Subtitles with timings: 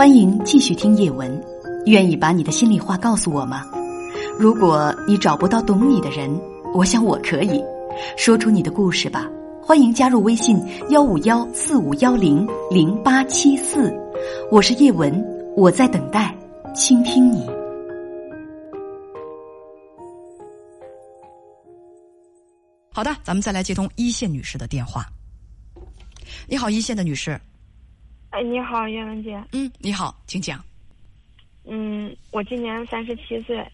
[0.00, 1.30] 欢迎继续听叶文，
[1.84, 3.66] 愿意把你的心里话告诉我吗？
[4.38, 6.40] 如果你找不到懂你的人，
[6.72, 7.62] 我想我可以，
[8.16, 9.28] 说出你的故事吧。
[9.62, 10.58] 欢迎加入微信
[10.88, 13.94] 幺五幺四五幺零零八七四，
[14.50, 15.22] 我是叶文，
[15.54, 16.34] 我在等待
[16.74, 17.46] 倾听你。
[22.90, 25.04] 好的，咱们再来接通一线女士的电话。
[26.48, 27.38] 你好，一线的女士。
[28.30, 29.42] 哎，你好，叶文姐。
[29.52, 30.58] 嗯，你好，请讲。
[31.64, 33.64] 嗯，我今年三十七岁，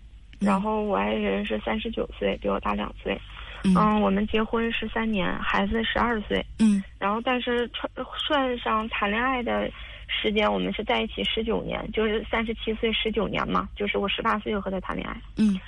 [0.41, 3.21] 然后我爱人是三十九岁，比我大两岁。
[3.65, 6.45] 嗯，我们结婚十三年，孩子十二岁。
[6.59, 7.91] 嗯，然后但是算
[8.27, 9.71] 算上谈恋爱的
[10.09, 15.21] 时间，我们是在一起十九年，就是三十七岁十九年嘛，就是我十八岁就和他谈恋爱。
[15.37, 15.61] 嗯，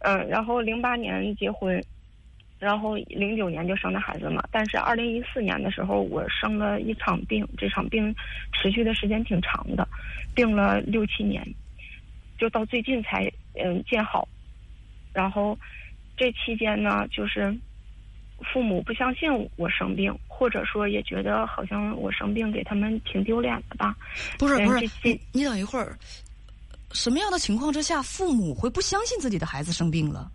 [0.00, 1.82] 嗯，然后零八年结婚。
[2.58, 8.14] 然后零九年就生的孩子嘛，但是二零一四年的时候我生了一场病，这场病
[8.52, 9.86] 持续的时间挺长的，
[10.34, 11.46] 病了六七年，
[12.38, 14.26] 就到最近才嗯见好。
[15.12, 15.58] 然后
[16.16, 17.54] 这期间呢，就是
[18.52, 23.94] 父母不相信我生病，或者说也觉得好像我生病给他们挺丢脸的吧？
[24.38, 25.96] 不是不是，你你等一会儿，
[26.92, 30.30] 什么样的情况之下父母会不相信自己的孩子生病了？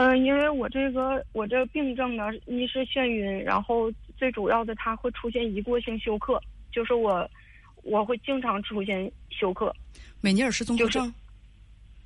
[0.00, 6.40] 嗯，因为我这个我这病症呢，一是眩晕，然后最主要的它会出现一过性休克，
[6.72, 7.28] 就是我
[7.82, 9.70] 我会经常出现休克。
[10.22, 11.12] 美尼尔氏综合症。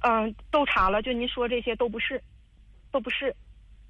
[0.00, 2.20] 嗯，都查了，就您说这些都不是，
[2.90, 3.32] 都不是。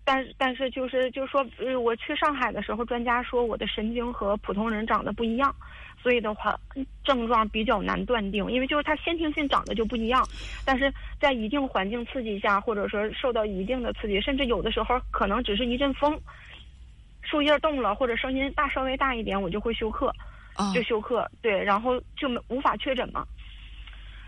[0.05, 1.42] 但是但是就是就是说，
[1.80, 5.55] 我去上海的时候，专家说我的神经和普通人长得不一样。
[6.05, 6.55] 所以的话，
[7.02, 10.22] 症状比较难断定，因为就是它先天性长得就不一样，
[10.62, 16.20] 但是在一定环境刺激下，或者说受到一定的刺激，甚至有的时候可能只是一阵风，
[17.22, 20.14] 树叶动了或者声音大稍微大一点，我就会休克，
[20.74, 23.27] 就休克，对，然后就无法确诊嘛。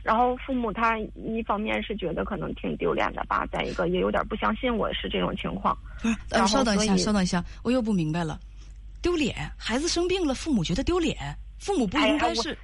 [0.02, 5.76] 然后父母他一方面是觉得可能挺丢脸的吧，再一个也有点不相信我是这种情况。
[6.00, 8.40] 不是，稍等一下，稍等一下，我又不明白了，
[9.02, 11.36] 丢脸，孩子生病了，父母觉得丢脸。
[11.58, 12.56] 父母不应该是，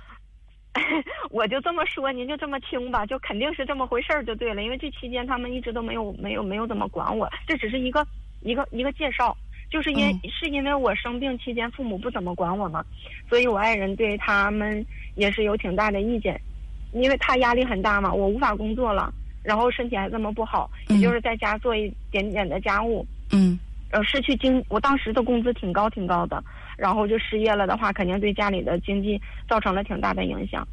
[1.31, 4.63] 我就这么说，您就这么听吧，就肯定是这么回事儿就对了。
[4.63, 8.07] 因为这期间他们一直都没有没有没有怎么管我，这只是一个
[8.41, 9.37] 一个一个介绍，
[9.71, 12.85] 就是因是因为我生病期间父母不怎么管我嘛，
[13.29, 16.41] 所以我爱人对他们也是有挺大的意见，
[16.93, 23.59] 因为他压力很大嘛，我无法工作了，然后身体还这么不好，也就是在家做一点点的家务，嗯，
[23.93, 26.43] 呃，失去经，我当时的工资挺高挺高的。
[26.79, 30.67] 然后就失业了的话，肯定对家里的经济造成了挺大的影响，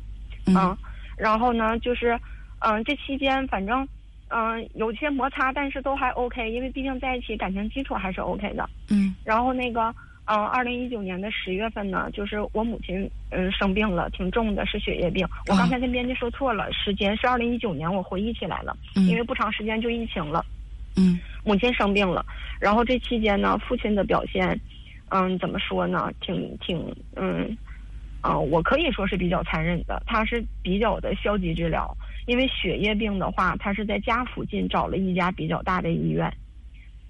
[0.47, 0.75] 嗯，
[1.17, 2.17] 然后呢，就是，
[2.59, 3.87] 嗯，这期间反正，
[4.29, 9.13] 嗯，有些摩擦，但是都还 OK，因为毕竟在一起，感情基础还是 OK 的，嗯。
[9.23, 9.93] 然后那个，
[10.25, 15.27] 嗯，二零一九年的十月份呢，就是我母亲，嗯，生病了，挺重的，是血液病。
[15.47, 20.43] 我刚才跟编辑说错了，时间是二零一九年，我回忆起来了，因为不长时间就疫情了，
[20.99, 22.25] 嗯，母亲生病了，
[22.59, 24.59] 然后这期间呢，父亲的表现。
[25.11, 26.11] 嗯，怎么说呢？
[26.21, 27.57] 挺挺嗯，
[28.21, 30.03] 啊，我可以说是比较残忍的。
[30.05, 36.31] 他是比较的消极治疗，因为血液病的话，他是在家附近找了一家比较大的医院，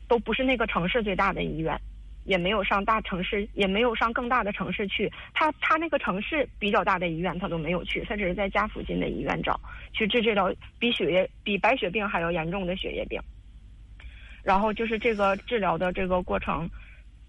[0.07, 1.77] 都不是那个城市最大的医院，
[2.23, 5.11] 也没有上大城市，也没有上更大的城市去。
[5.33, 9.59] 他他那个城市比较大的医院他都没有去，他只是在家附近的医院找
[9.91, 13.19] 去治治疗比血液比白血病还要严重的血液病。
[14.49, 16.67] 然后就是这个治疗的这个过程。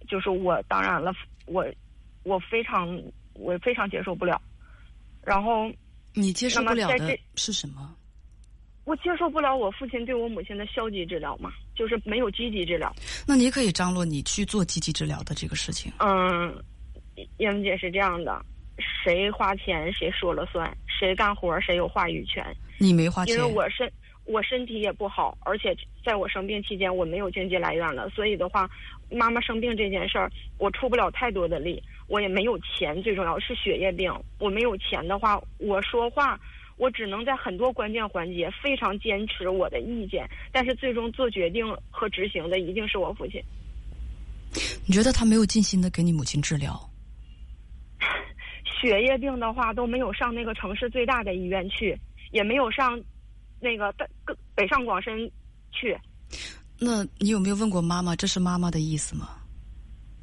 [0.09, 1.13] 就是我当然了，
[1.45, 1.63] 我
[2.23, 2.99] 我非常
[3.33, 4.41] 我非常接受不了。
[5.23, 5.71] 然后
[6.15, 7.95] 你接受不了的是什么？
[8.83, 12.91] 我接受不了我父亲对我母亲的消极治疗嘛，就是没有积极治疗。
[13.27, 15.93] 那你可以张罗你去做积极治疗的这个事情。
[15.99, 16.51] 嗯，
[17.37, 18.43] 燕文姐是这样的，
[19.03, 22.43] 谁花钱谁说了算，谁干活谁有话语权。
[22.79, 23.89] 你没花钱，因为我身
[24.31, 25.75] 我身体也不好，而且
[26.05, 28.69] 在我生病期间我没有经济来源了，所以的话。
[29.13, 33.03] 妈妈生病这件事儿，我出不了太多的力，我也没有钱。
[33.03, 36.39] 最重要是血液病，我没有钱的话，我说话，
[36.77, 43.43] 我只能在很多关键环节非常坚持我的意见，但是最终做决定和执行的一定是我父亲。
[44.87, 46.79] 你觉得他没有尽心的给你母亲治疗？
[48.79, 51.99] 血液病的话都没有上那个城市最大的医院去，
[52.31, 52.97] 也没有上
[53.61, 54.05] 那个北
[54.55, 55.31] 北上广深
[55.71, 55.97] 去。
[56.79, 58.15] 那你有没有问过妈妈？
[58.15, 59.29] 这是妈妈的意思吗？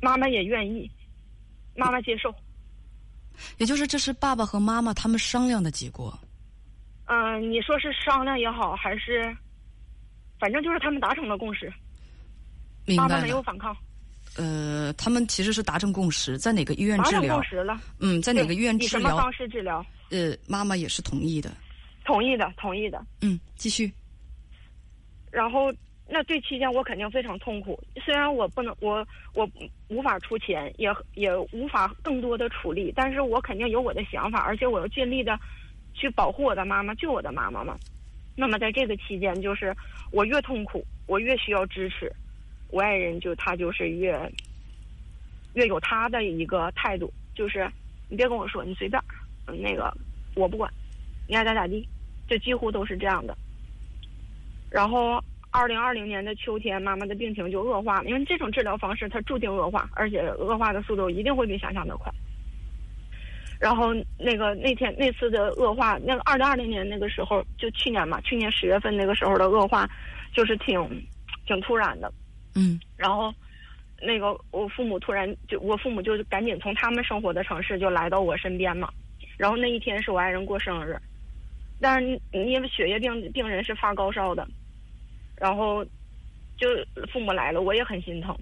[0.02, 0.90] 妈妈也愿意，
[1.76, 2.34] 妈妈接受。
[3.58, 6.18] 也就是这是爸爸和妈妈他们商量的结果。
[7.06, 9.34] 嗯，你说是商量也好，还是，
[10.40, 11.72] 反正就是他们达成了共识。
[12.96, 13.76] 妈妈没有反抗。
[14.36, 17.20] 呃，他们其实是达成共识，在哪个医院治疗？
[17.20, 17.80] 达成共识了。
[18.00, 18.98] 嗯，在哪个医院治疗？
[18.98, 19.84] 以什么方式治疗？
[20.10, 21.52] 呃，妈妈也是同意的。
[22.08, 23.04] 同意的，同意的。
[23.20, 23.92] 嗯，继续。
[25.30, 25.70] 然后，
[26.08, 27.78] 那这期间我肯定非常痛苦。
[28.02, 29.46] 虽然我不能，我我
[29.88, 35.38] 无法出钱，也也无法更多的处理，但是我肯定有我的想法，而且我要尽力的
[35.92, 37.76] 去保护我的妈妈，救我的妈妈嘛。
[38.34, 39.76] 那么在这个期间，就是
[40.10, 42.10] 我越痛苦，我越需要支持。
[42.70, 44.18] 我爱人就他就是越
[45.52, 47.70] 越有他的一个态度，就是
[48.08, 48.98] 你别跟我说，你随便，
[49.62, 49.94] 那个
[50.34, 50.72] 我不管，
[51.28, 51.86] 你爱咋咋地，
[52.28, 53.36] 就几乎都是这样的。
[54.70, 62.12] 然后二零二零年的秋天，妈妈的病情就恶化了，因为这种治疗方式它注定恶化，而且恶化的速度一定会比想象的快。
[63.58, 69.88] 然后那个那天那次的恶化，那个二零二零年那个时候，就去年嘛，去年十月份那个时候的恶化，
[70.32, 70.80] 就是挺
[71.44, 72.12] 挺突然的。
[72.54, 73.34] 嗯，然后，
[74.00, 78.92] 那个我父母突然就我父母就赶紧从他们生活的城市就来到我身边嘛。
[79.36, 80.96] 然后那一天是我爱人过生日，
[81.80, 84.46] 但是你因为血液病病人是发高烧的，
[85.36, 85.84] 然后
[86.56, 86.68] 就
[87.12, 88.36] 父母来了，我也很心疼。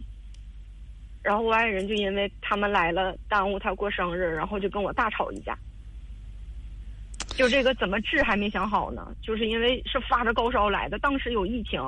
[1.22, 5.58] 然后我爱人就因为他们来了耽误他过生日，然后就跟我大吵一架。
[7.36, 9.14] 就这个怎么治还没想好呢？
[9.20, 11.80] 就是因为是发着高烧来的，当时有疫情，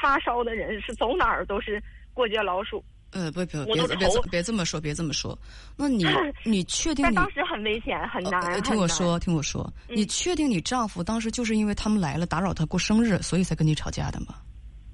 [0.00, 1.82] 发烧的人是走哪儿都是
[2.14, 2.84] 过街老鼠。
[3.12, 5.38] 呃，不不，别别别这么说，别这么说。
[5.76, 6.04] 那你
[6.44, 7.04] 你确定？
[7.04, 8.60] 但当时很危险，很难。
[8.62, 14.34] 听我说，听我说，你确定你丈夫当时就是因为他们来了打扰他过生日，所以才跟你吵架的吗？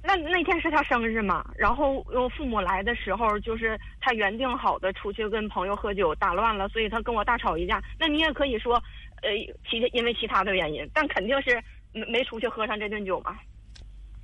[0.03, 1.44] 那那天是他生日嘛？
[1.56, 7.82] 然后我父母来的时候，就是他原定好的出去跟朋友喝酒，打乱了，所以他跟我大吵一架。
[7.99, 8.82] 那你也可以说。
[9.21, 9.31] 呃，
[9.69, 11.61] 其因为其他的原因，但肯定是
[11.93, 13.37] 没没出去喝上这顿酒嘛。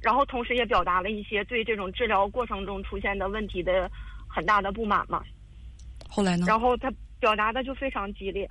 [0.04, 3.90] 然后同时也表达了一些对这种治疗过程中出现的问题的
[4.28, 5.24] 很大的不满嘛。
[6.08, 6.44] 后来呢？
[6.46, 8.48] 然后他表达的就非常激烈。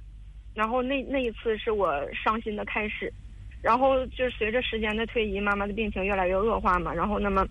[0.54, 3.14] 然后那那一次是我伤心的开始。
[3.62, 6.94] 然后就随着时间的推移，妈妈的病情越来越恶化嘛。
[6.94, 7.46] 然后那么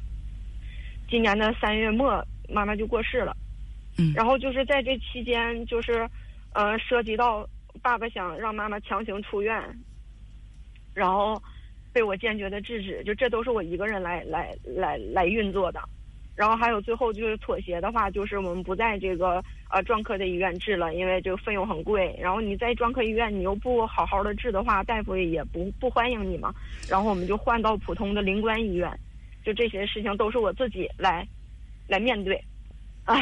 [1.08, 3.36] 今年的三月末，妈妈就过世了。
[3.98, 4.12] 嗯。
[4.14, 6.08] 然后就是在这期间，就是
[6.52, 7.48] 呃，涉及到。
[7.80, 9.58] 爸爸想让妈妈强行出院，
[10.92, 11.42] 然后
[11.92, 13.02] 被我坚决的制止。
[13.04, 15.80] 就这都是我一个人来来来来运作的。
[16.34, 22.16] 然后还有最后就是妥协的话，就是我们不在这个呃专科的医院治了，因为这个费用很贵。
[22.18, 26.52] 然后你在专科医院你又不好好的治的话，大夫也不不欢迎你嘛。
[26.88, 28.90] 然后我们就换到普通的灵官医院。
[29.44, 31.26] 就这些事情都是我自己来
[31.86, 32.42] 来面对，
[33.04, 33.16] 啊，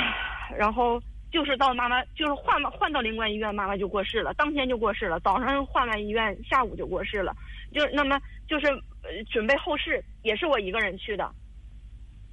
[0.56, 1.02] 然后。
[1.32, 5.20] 就是到妈妈，就是换换到灵官医院，妈妈就过世了，当天就过世了。
[5.20, 7.32] 早上换完医院，下午就过世了。
[7.73, 8.20] 就那么
[8.50, 8.67] 就是
[9.31, 11.32] 准备后事，也是我一个人去的，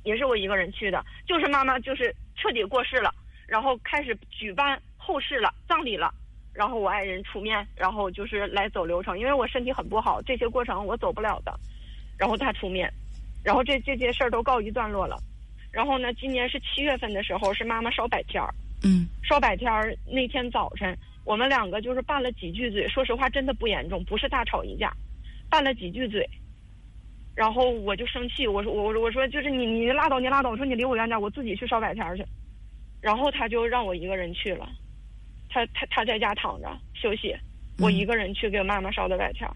[0.04, 1.06] 也是我一个人去的。
[1.28, 3.14] 就是妈妈就是彻底过世了，
[3.48, 6.12] 然后开始举办后事了，葬礼了。
[6.56, 11.54] 然后我爱人出面，然后就是来走流程，因为我身体很不好，这些过程我走不了的。
[12.18, 12.92] 然后他出面，
[13.44, 15.16] 然后这这些事儿都告一段落了。
[15.72, 18.52] 然后呢，今年是七月份的时候，是妈妈烧百天儿。
[18.84, 22.88] 嗯，烧百天儿那天早晨，我们两个就是拌了几句嘴。
[22.88, 24.92] 说实话，真的不严重，不是大吵一架，
[25.50, 26.28] 拌了几句嘴。
[27.36, 32.26] 然后我就生气，我说我我我说就是你你拉倒你拉倒，我说你离我远点，我自己去烧百天去。
[33.00, 34.68] 然后他就让我一个人去了，
[35.50, 37.36] 他他他在家躺着休息，
[37.78, 39.48] 我一个人去给妈妈烧的百天。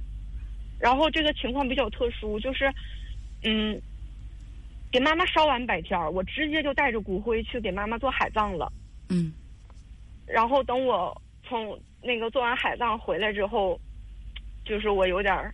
[0.79, 2.71] 然后这个情况比较特殊，就是
[3.43, 3.81] 嗯，
[4.91, 8.71] 给妈妈烧完百天我直接就带着骨灰去给妈妈做海葬了。
[9.09, 9.33] 嗯，
[10.27, 13.79] 然后等我从那个做完海葬回来之后，
[14.63, 15.51] 就是我有点儿，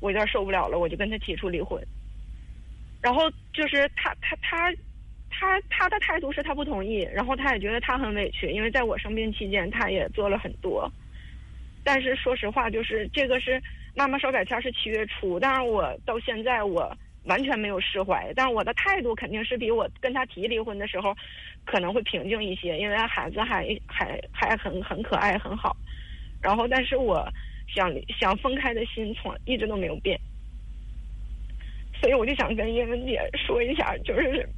[0.00, 1.82] 我有点受不了了，我就跟他提出离婚。
[3.02, 4.72] 然后就是他他他
[5.30, 10.90] 他他的态度是他不同意，然后他也觉得他很委屈，因为在我生病期间他也做了很多。
[11.84, 13.62] 但是说实话，就是这个是
[13.94, 16.96] 妈妈烧百天是七月初，但是我到现在我。
[17.24, 21.14] 完全没有释怀，但是我的态度肯定是比我跟他提离婚的时候
[21.66, 25.76] 可能会平静一些，因为孩子还还还很很可爱很好。
[26.40, 27.28] 然后，但是我
[27.74, 30.18] 想想分开的心从一直都没有变，
[32.00, 34.48] 所以我就想跟叶文姐说一下，就是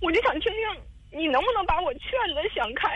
[0.00, 2.88] 我就想听听你能不能把我劝的想开。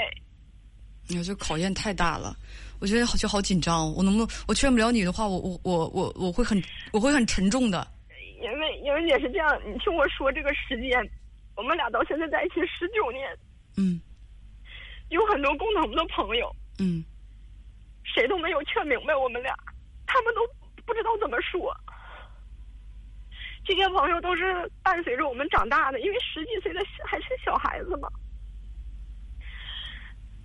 [1.08, 2.36] 你这考验太大了，
[2.80, 3.92] 我觉得好就好紧张。
[3.94, 6.62] 我能不能我劝不了你的话，我我我我我会很
[6.92, 7.84] 我会很沉重的。
[8.40, 10.98] 因为因为也是这样，你听我说这个时间，
[11.56, 13.28] 我们俩到现在在一起十九年，
[13.76, 14.00] 嗯，
[15.08, 17.04] 有很多共同的朋友，嗯，
[18.12, 19.54] 谁都没有劝明白我们俩，
[20.06, 20.40] 他们都
[20.84, 21.74] 不知道怎么说。
[23.64, 28.08] 这些朋友都是伴随着我们长大的，因为十几岁的还是小孩子嘛。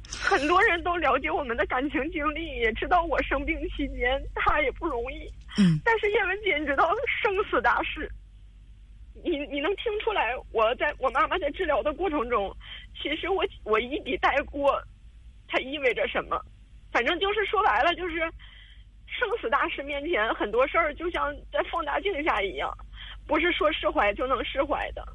[0.07, 5.25] 很多人都了解我们的感情经历，也知道我生病期间他也不容易。
[5.57, 5.79] 嗯。
[5.83, 6.87] 但是叶文姐，你知道
[7.23, 8.09] 生死大事，
[9.23, 10.35] 你你能听出来？
[10.51, 12.55] 我在我妈妈在治疗的过程中，
[13.01, 14.79] 其实我我一笔带过，
[15.47, 16.39] 它意味着什么？
[16.95, 18.19] 反正就是说白了，就是
[19.05, 22.73] 生死大事面前，很多事儿就像在放大镜下一样，
[23.27, 25.05] 不是说释怀就能释怀的。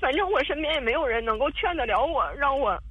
[0.00, 2.82] 反正我身边也没有人能够劝得了我，让我。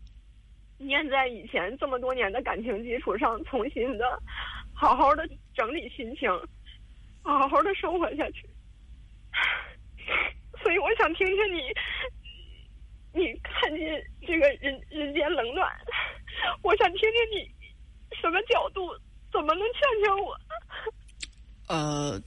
[0.77, 4.21] 念在以前这么多年的感情基础上，重新的
[4.75, 6.29] 好好的整理心情，
[7.23, 8.47] 好好的生活下去。
[10.61, 11.61] 所以我想听听你，
[13.13, 15.67] 你看见这个人人间冷暖，
[16.61, 17.49] 我想听听你
[18.19, 18.89] 什么角度，
[19.31, 20.39] 怎么能劝劝我？
[21.73, 22.21] 呃，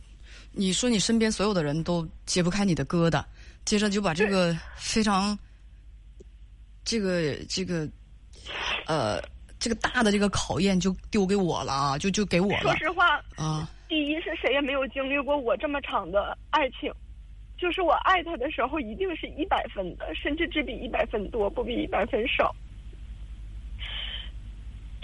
[0.53, 3.25] 你说你身边所有的人都解不开你的疙瘩，
[3.65, 5.39] 接着就把这个非常
[6.85, 7.89] 这个这个。
[8.87, 9.21] 呃，
[9.59, 12.61] 这个大的这个考验就丢给我了啊，就就给我了。
[12.61, 16.93] 说实话啊，第一是谁也没有经历过我这么长的爱情，
[17.59, 22.55] 就是我爱他的时候一定是一百分的，甚至只比一百分多，不比一百分少。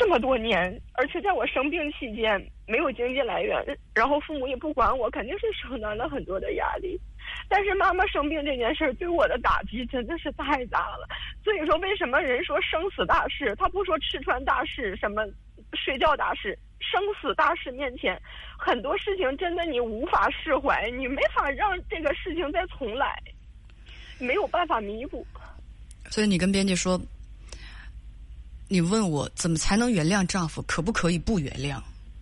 [0.02, 0.58] 这么多年，
[0.94, 7.00] 而且在我生病期间没有经济来源，然后父母也不管我，肯定是承担了很多的压力。
[7.48, 11.06] 但是妈妈生病这件事儿对我的打击真的是太大了，
[11.44, 15.24] 所以说为什么人说生死大事，他不说吃穿大事，什么
[15.72, 18.20] 睡觉大事，生死大事面前，
[18.58, 23.16] 很多事情真的你无法释怀，你没法让这个事情再重来，
[24.18, 25.24] 没有办法弥补。
[26.10, 27.00] 所以你跟编辑说，
[28.72, 31.78] 你问我怎么才能原谅丈夫，可不可以不原谅？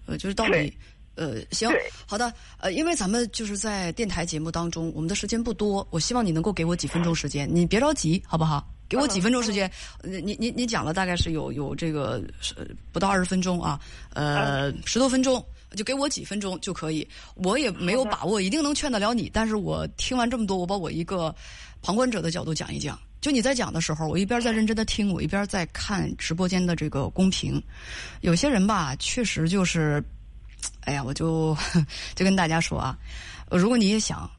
[0.07, 0.73] 呃，就是到底。
[1.17, 1.69] 呃，行，
[2.07, 8.67] 好的，呃，因为咱们就是在电台节目当中，我们的时间不多，我希望你能够给我几分钟时间，你别着急，好不好？
[8.89, 9.71] 给我几分钟时间，
[10.03, 12.23] 你你你讲了大概是有有这个
[12.91, 13.79] 不到二十分钟啊，
[14.15, 15.45] 呃，十多分钟，
[15.77, 17.07] 就给我几分钟就可以。
[17.35, 21.35] 我也没有把握一定能劝得了你，但是我听完这么多，我把我一个
[21.83, 22.99] 旁观者的角度讲一讲。
[23.21, 27.63] 就你在讲的时候，我一边在认真的听，我一边在看直播间的这个公屏。
[28.21, 30.03] 有些人吧，确实就是。
[30.83, 31.57] 哎呀，我就
[32.15, 32.95] 就跟大家说啊，
[33.51, 34.31] 如果你也想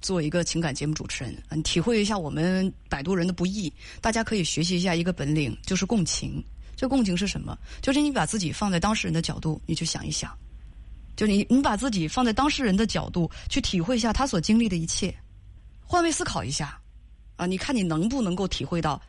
[0.00, 6.42] 做一个情感节目主持人，你体会一下我们摆渡人的不易，大家可以学习一下一个本领，就是共情。
[6.74, 7.56] 这共情是什么？
[7.80, 10.36] 就是你把自己放在当事人的角度，你去想一想，
[11.14, 15.14] 就你你把自己放在当事人的角度去体会一下他所经历的一切，
[15.84, 16.76] 换位思考一下
[17.38, 19.00] 啊，你看你能不能够体会到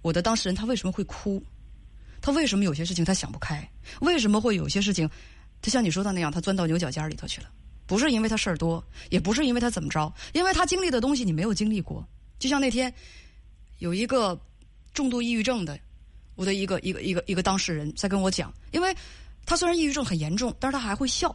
[0.00, 1.42] 我的当事人他为什么会哭，
[2.22, 3.68] 他为什么有些事情他想不开，
[4.00, 5.10] 为什么会有些事情。
[5.60, 7.48] 就像你说的那样，他钻到牛角尖里头去了，
[7.84, 12.06] 不是因为他事儿多，也不是因为他怎么着，因为他经历的东西你没有经历过。
[12.38, 12.94] 就像那天
[13.78, 14.40] 有一个
[14.94, 15.76] 重度抑郁症的，
[16.36, 18.96] 我的一个一个一个一个当事人在跟我讲，因为
[19.44, 21.34] 他虽然抑郁症很严重，但是他还会笑，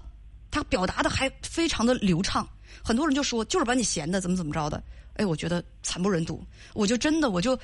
[0.50, 2.48] 他表达的还非常的流畅。
[2.82, 4.82] 很多人就说就是把你闲的怎么怎么着的，
[5.15, 6.43] 哎，我觉得惨不忍睹，
[6.74, 7.58] 我就真的我就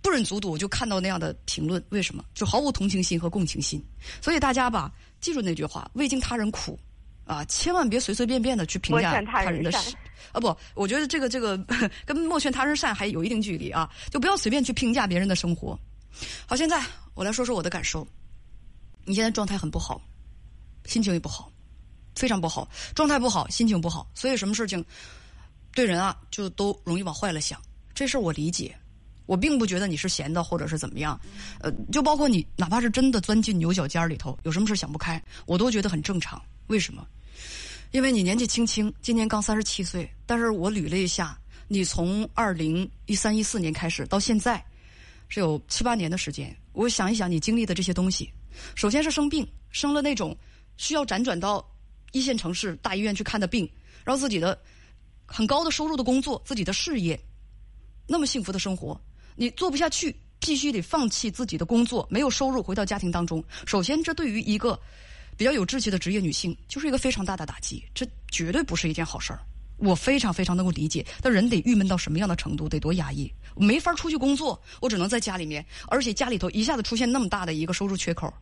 [0.00, 2.24] 不忍卒睹，我就看到那样的评论，为什么？
[2.34, 3.82] 就毫无同情心和共情心。
[4.20, 4.92] 所以大家吧。
[5.20, 6.76] 记住那句话，未经他人苦，
[7.24, 9.94] 啊，千万别随随便便的去评价他人的事，
[10.32, 11.56] 啊不，我觉得这个这个
[12.04, 15.78] 跟莫劝他人善还有一定距离啊，就不要随便去评价别人的生活。
[16.44, 16.84] 好，现在
[17.14, 18.04] 我来说说我的感受。
[19.04, 20.02] 你现在状态很不好，
[20.86, 21.48] 心情也不好，
[22.16, 24.84] 非常不好，状态不好，心情不好，所以什么事情
[25.74, 27.60] 对人啊就都容易往坏了想。
[27.94, 28.74] 这事儿我理解。
[29.24, 31.18] 我并不觉得你是闲的，或者是怎么样，
[31.60, 36.42] 呃，就包括你，哪怕是真的钻进牛角尖里头，有什么事想不开，我都觉得很正常。
[36.66, 37.06] 为什么？
[37.92, 41.38] 因为你年纪轻轻，今年刚三十七岁，但是我捋了一下，
[41.68, 44.62] 你从二零一三一四年开始到现在，
[45.28, 46.54] 是有七八年的时间。
[46.72, 48.30] 我想一想，你经历的这些东西，
[48.74, 50.36] 首先是生病，生了那种
[50.76, 51.64] 需要辗转到
[52.10, 53.70] 一线城市大医院去看的病，
[54.04, 54.60] 然后自己的
[55.32, 57.18] 很高的收入的工作，自己的事业，
[58.06, 59.00] 那么幸福的生活。
[59.34, 63.42] 你做不下去，必须得放弃自己的工作，没有收入，回到家庭当中。
[63.66, 64.78] 首先，这对于一个
[65.34, 67.82] 比较有志气的职业女性，就是一个非常大的打击。
[67.94, 69.40] 这绝对不是一件好事儿。
[69.78, 78.32] 我非常非常能够理解，但人得郁闷到什么样的程度，得多压抑，没法出去工作，我只能在家里面，而且家里头一下子出现那么大的一个收入缺口。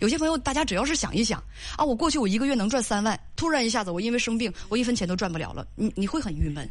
[0.00, 1.42] 有些朋友，大家只要是想一想
[1.76, 6.68] 啊，我过去我一个月能赚三万，突然一下子我因为生病，我一分钱都赚不了了，你你会很郁闷。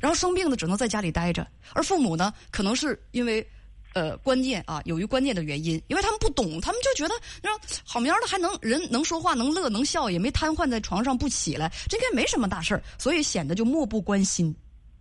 [0.00, 3.44] 然后生病的只能在家里待着，而父母呢，可能是因为
[3.92, 7.50] 呃观念啊，由于观念的原因，因为他们不懂，他们就觉得那
[7.84, 14.54] 好苗的还能人能说话能乐能笑，也没瘫痪在床上不起来，这应该没什么大事儿，所以显得就漠不关心。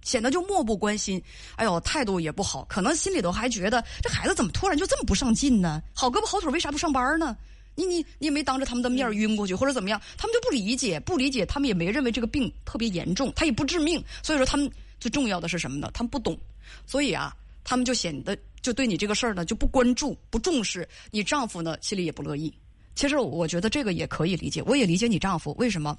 [0.03, 1.21] 显得就漠不关心，
[1.55, 5.81] 哎呦，态度也不好，可能心里头还觉得这孩子怎么突然就这么不上进呢？
[5.93, 7.35] 好胳膊好腿，为啥不上班呢？
[7.75, 9.99] 你你你也没当着他们的面晕过去，或者怎么样？
[10.15, 14.03] 他们就不理解，不理解，他们也没认为这个病特别严重，他也不致命。
[14.21, 14.69] 所以说，他们
[14.99, 15.89] 最重要的是什么呢？
[15.91, 16.37] 他们不懂，
[16.85, 20.87] 所以啊，他们就显得就对你这个事儿呢就不关注、不重视。
[21.09, 22.53] 你丈夫呢心里也不乐意。
[22.95, 25.97] 其实我觉得这个也可以理解，我也理解你丈夫为什么。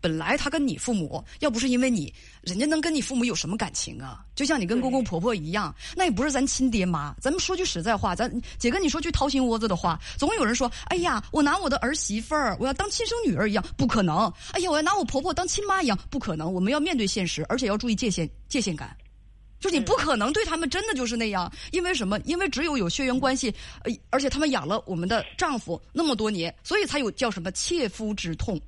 [0.00, 2.12] 本来他跟你父母要不是因为你，
[2.42, 4.24] 人家能跟你父母有什么感情啊？
[4.34, 7.14] 就像你跟公公婆婆一样，那也不是咱亲爹妈。
[7.20, 16.52] 咱们说句实在话，咱姐跟你说句掏心窝子的话，总有人说：“哎呀，我拿我的儿媳妇儿，我要当亲生女儿一样，不可能。”哎呀，我要拿我婆婆当亲妈一样，不可能。
[16.52, 18.96] 我们要面对现实，而且要注意界限，界限感。
[19.58, 22.18] 就你不可能对他们真的就是那样，因为什么？
[22.20, 23.52] 因为只有有血缘关系，
[23.84, 28.60] 呃，而且他们养了我们的丈夫那么多年，所以才有叫什么切肤之痛。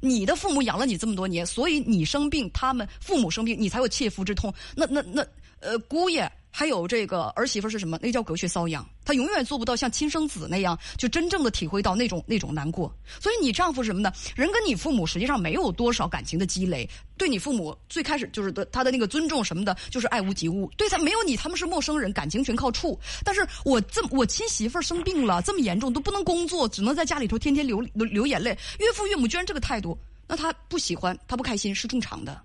[0.00, 4.52] 你的父母养了你这么多年，所以你生病，他们父母生病，你才有切肤之痛。
[4.74, 5.24] 那那那，
[5.60, 6.30] 呃，姑爷。
[6.54, 7.98] 还有这个儿媳妇是什么？
[8.02, 12.94] 那叫隔靴搔痒，她永远做不到像亲生子那样，就真正的体会到那种那种难过。
[13.18, 14.12] 所以你丈夫什么呢？
[14.36, 20.70] 人跟你父母实际上没有多少感情的积累，对你父母最开始就是的他的那个尊重什么的，就是爱屋及乌。
[20.76, 23.00] 对他没有你，他们是陌生人，感情全靠处。
[23.24, 28.50] 但是我这我亲媳妇生病了，这么严重都不能工作，只能在家里头天天流流眼泪。
[28.78, 29.96] 岳父岳母居然这个态度，
[30.28, 32.38] 那他不喜欢，他不开心是正常的。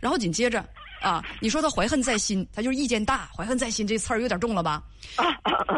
[0.00, 0.64] 然后紧接着。
[1.02, 4.82] 啊，你说他怀恨在心，他就是意见大，怀恨在心这词儿有点重了吧？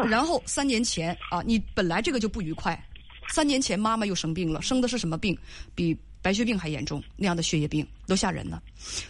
[0.07, 2.81] 然后三年前啊，你本来这个就不愉快，
[3.27, 5.37] 三年前妈妈又生病了，生的是什么病？
[5.75, 8.61] 比白血病还严重，那样的血液病都吓人呢。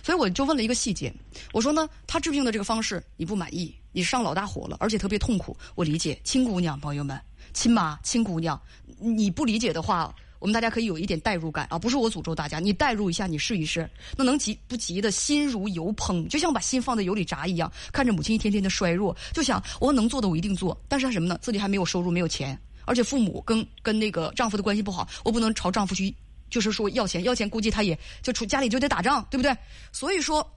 [0.04, 1.14] 所以我就问了一个细节，
[1.54, 6.20] 我说呢，他治病的这个方式你不满意，你上老大火了，而且特别痛苦，我理解。
[6.24, 7.18] 亲姑娘朋友们，
[7.54, 8.60] 亲妈亲姑娘，
[8.98, 10.14] 你不理解的话。
[10.40, 21.38] 我们大家可以有一点代入感啊，不是我诅咒大家，你代入一下，你试一试，那能急不急的心如油烹，就像把心放在油里炸一样，看着母亲一天天的衰弱，就想我能做的我一定做，但是什么呢？
[21.42, 26.16] 自己还没有收入，没有钱，而且父母跟跟那个丈夫的关系不好，我不能朝丈夫去，
[26.50, 29.56] 就是说要钱，要钱估计他也就出家里就得打仗，对不对？
[29.92, 30.50] 所以说，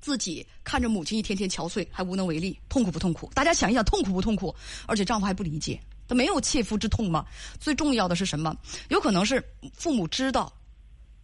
[0.00, 3.30] 自己看着母亲一天天憔悴，还无能为力，痛苦不痛苦？
[3.34, 4.54] 大家想一想，痛苦不痛苦？
[4.86, 5.78] 而且丈夫还不理解。
[6.14, 7.24] 没有切肤之痛吗？
[7.58, 8.56] 最重要的是什么？
[8.88, 9.42] 有可能是
[9.74, 10.52] 父母知道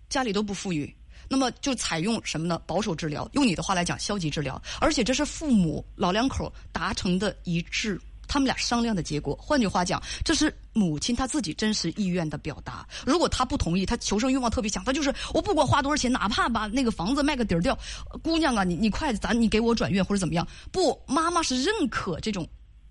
[0.09, 0.95] 家里都不富裕，
[1.29, 2.61] 那么就采用什么呢？
[2.67, 3.29] 保守治疗。
[3.33, 4.61] 用你的话来讲，消极治疗。
[4.81, 9.37] 而且这是父母老两口达成的一致，他们俩商量的结果。
[9.41, 12.87] 换句话讲，这是母亲她自己真实意愿的表达。
[13.05, 17.79] 如果她不同意，她求生欲望特别强，她就是我不管花多少钱，哪怕把那个房子卖个底儿掉。
[18.23, 20.47] 姑娘啊，你你快，咱你给我转院或者怎么样？
[20.73, 22.49] 不，妈妈是认可这种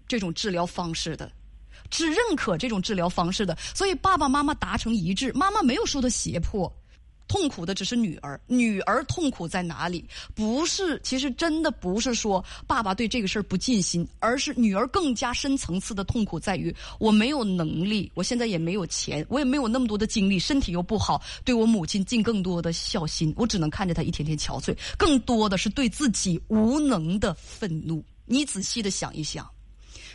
[0.08, 1.32] 这种治疗方式的。
[1.90, 5.32] 只认可这种治疗方式的，所以爸爸妈妈达成一致。
[5.34, 6.72] 妈妈没有受到胁迫，
[7.28, 8.40] 痛苦的只是女儿。
[8.48, 10.06] 女儿痛苦在哪里？
[10.34, 24.76] 不是，其实真的不是说爸爸对这个事儿不尽心，而是女儿更加深层次的痛苦在于我没有能力，我现在也没有钱，我也没有那么多的精力，身体又不好，对我母亲尽更多的孝心，我只能看着她一天天憔悴。
[24.98, 28.04] 更多的是对自己无能的愤怒。
[28.26, 29.50] 你仔细的想一想。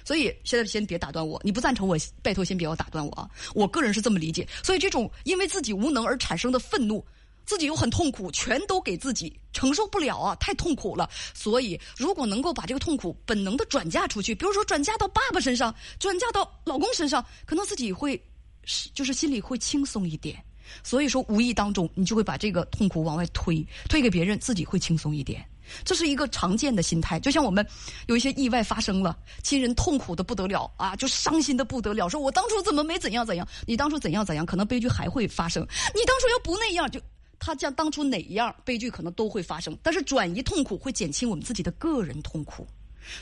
[0.04, 3.28] 所以现在先别打断我，你不赞成我，拜托先别要打断我啊！
[3.54, 4.46] 我个人是这么理解。
[4.62, 7.04] 所以这种因为自己无能而产生的愤怒，
[7.44, 11.08] 自己又很痛苦，全都给自己承受不了啊，太痛苦了。
[11.34, 18.20] 所以如果能够把这个痛苦本能的转嫁出去，比如说转嫁到爸爸身上，转嫁到老公身上，可能自己会
[18.64, 20.42] 是就是心里会轻松一点。
[20.82, 25.44] 所以说无意当中你就会把这个痛苦往外推，推给别人，自己会轻松一点。
[25.84, 27.66] 这是一个常见的心态，就像我们
[28.06, 33.46] 有一些意外发生了，亲人痛苦的不得了啊，就伤心的不得了，说我当初怎么没怎样怎样？
[33.66, 34.44] 你当初怎样怎样？
[34.46, 35.62] 可能悲剧还会发生。
[35.94, 37.00] 你当初要不那样，就
[37.38, 39.76] 他将当初哪一样悲剧可能都会发生。
[39.82, 42.66] 但是转移痛苦会减轻我们自己的个人痛苦，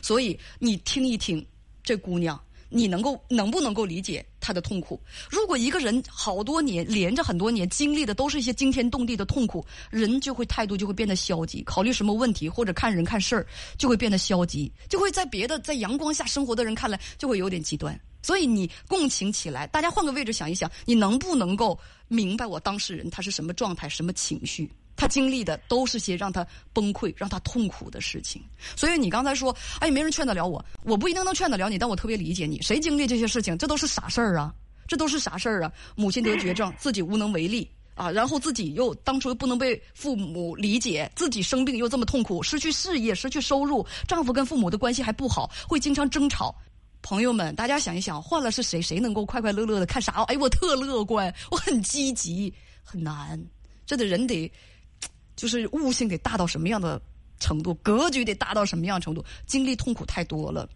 [0.02, 1.44] 所以你听一听
[1.82, 2.40] 这姑娘。
[2.70, 4.98] 你能够能不能够理解他的痛苦？
[5.28, 17.98] 如果一个人好多年连着很多年经历的都是一些惊天动地的痛苦，人就会态度就会变得消极，考虑什么问题或者看人看事儿就会变得消极，就会在别的在阳光下生活的人看来就会有点极端。
[18.22, 24.70] 所以你共情起来，大家换个位置想一想，你能不能够明白我当事人他是什么状态、什么情绪？
[25.00, 28.42] 他经历的都是些让他崩溃、让他痛苦的事情，
[28.76, 32.60] 所以你刚才说，哎，没人劝得了我，我不一定能劝得了你，但我特别理解你。
[32.60, 34.54] 谁经历这些事情，这都是啥事儿啊，
[34.86, 35.72] 这都是啥事儿啊？
[35.96, 37.66] 母亲得绝症， 自己无能为力。
[37.94, 46.54] 啊，然后自己又当初又不能被父母理解，自己生病又这么痛苦，失去事业，失去收入，丈夫跟父母的关系还不好，会经常争吵。
[47.02, 50.22] 朋友们，大家想一想，换了是谁，谁能够快快乐乐的看啥？
[50.28, 53.42] 哎，我特乐观，我很积极，很难。
[53.84, 54.50] 这得人得，
[55.40, 57.00] 就是悟性得大到什么样的
[57.38, 60.68] 程度，格局得大到什么样程度，经历痛苦太多了。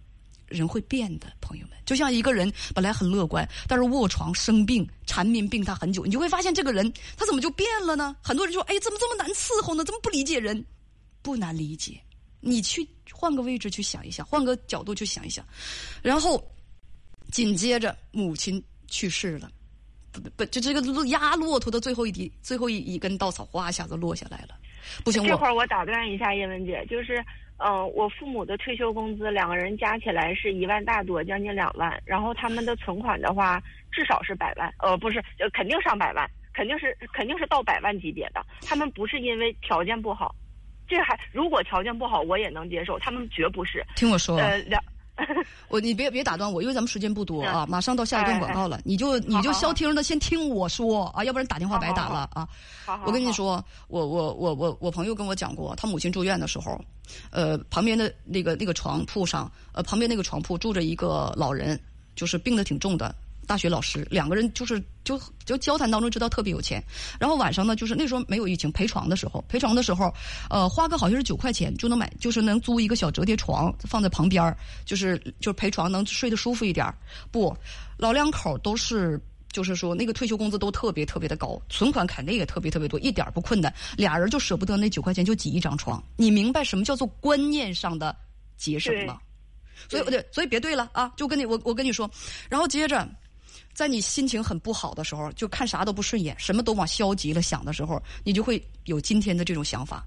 [0.46, 8.16] 人会变的，朋友们，就像一个人本来很乐观，但是卧床生病，缠绵病榻很久，你就会发现这个人他怎么就变了呢？
[8.22, 9.84] 很多人说：“哎，怎么这么难伺候呢？
[9.84, 10.64] 怎么不理解人？”
[11.20, 12.00] 不难理解，
[12.40, 15.44] 你去换个位置去想一想，换个角度去想一想，
[16.02, 16.42] 然后
[17.30, 19.50] 紧接着母亲去世了，
[20.20, 24.54] 不不，就这个压骆驼的最后一滴、最后一一根稻草，哗一下子落下来了。
[25.04, 27.24] 不行，这会儿我打断一下叶文姐，就是。
[27.58, 32.02] 嗯，我父母的退休工资两个人加起来是一万大多，将近两万。
[32.04, 38.44] 然后他们的存款的话，至少是百万，呃，不是，呃肯定上百万，肯定是肯定是到百万级别的。
[38.60, 40.34] 他们不是因为条件不好，
[40.88, 43.86] 这还如果条件不好我也能接受，他们绝不是。
[43.94, 44.82] 听我说，呃，两。
[45.68, 52.48] 我你别别打断我，因为咱们时间不多啊，马上到下一段广告了，你就你就消停的先听我说啊，要不然打电话白打了啊。
[53.06, 56.78] 我跟你说，我我我我我朋友跟我讲过，他母亲住院的时候，
[57.30, 61.78] 呃，旁边的那个那个床铺上，呃，旁边那个床铺住着一个老人，
[62.16, 63.14] 就是病的挺重的。
[63.46, 66.82] 大学老师两个人就是就就交谈当中知道特别有钱，
[67.18, 70.12] 然后晚上呢就是那时候没有疫情陪床的时候陪床的时候，
[70.50, 74.54] 呃花个好像是九块钱就能买就是能租一个小折叠床放在旁边
[74.84, 76.86] 就是就是陪床能睡得舒服一点
[77.30, 77.56] 不，
[77.96, 79.20] 老两口都是
[79.52, 88.16] 就是说那个退休工资都特别特别的高，存款肯定也特别特别多，一点不困难，俩人就舍不得那九块钱就挤一张床，你明白什么叫做观念上的
[88.56, 89.20] 节省吗？
[89.88, 92.10] 所以对，所以别对了啊，就跟你我我跟你说，
[92.48, 93.08] 然后接着。
[93.74, 100.06] 在你心情很不好的时候，就看啥都不顺眼，什么都往消极了想的时候，你就会有今天的这种想法。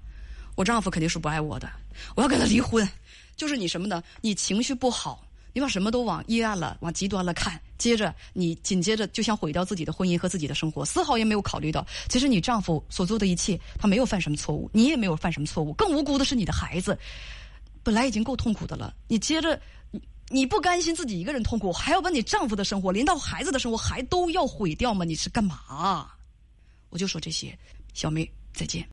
[0.56, 1.70] 我丈夫肯定是不爱我的，
[2.16, 2.88] 我要跟他离婚。
[3.36, 4.02] 就是你什么呢？
[4.22, 16.98] 你情绪不好，你把什么都往阴暗了、往极端了看，接着你紧接着就想毁掉自己的婚姻和自己的生活，丝毫也没有考虑到，其实你丈夫所做的一切，他没有犯什么错误，你也没有犯什么错误，更无辜的是你的孩子，
[17.84, 19.60] 本来已经够痛苦的了，你接着。
[20.30, 25.04] 你不甘心自己一个人痛苦，还要把你丈夫的生活，连到孩子的生活，还都要毁掉吗？
[25.04, 26.10] 你是干嘛？
[26.90, 27.58] 我就说这些，
[27.94, 28.86] 小妹再见。